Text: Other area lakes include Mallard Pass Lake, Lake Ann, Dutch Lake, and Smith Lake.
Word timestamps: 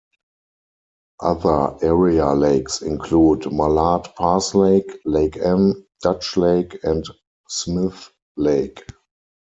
Other 1.21 1.77
area 1.83 2.29
lakes 2.33 2.81
include 2.81 3.51
Mallard 3.53 4.07
Pass 4.17 4.55
Lake, 4.55 4.99
Lake 5.05 5.37
Ann, 5.37 5.85
Dutch 6.01 6.37
Lake, 6.37 6.79
and 6.83 7.05
Smith 7.47 8.09
Lake. 8.35 8.81